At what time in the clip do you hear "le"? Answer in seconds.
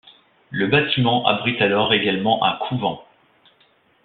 0.49-0.65